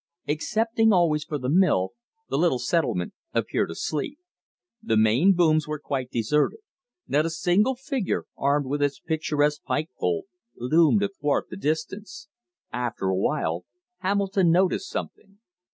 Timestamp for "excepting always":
0.27-1.23